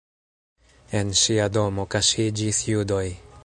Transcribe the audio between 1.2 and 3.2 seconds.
ŝia domo kaŝiĝis judoj.